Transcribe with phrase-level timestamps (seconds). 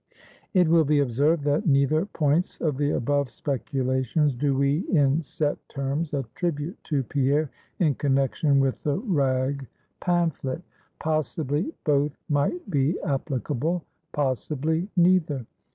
[0.55, 5.59] It will be observed, that, neither points of the above speculations do we, in set
[5.69, 9.67] terms, attribute to Pierre in connection with the rag
[9.99, 10.63] pamphlet.
[10.99, 15.45] Possibly both might be applicable; possibly neither.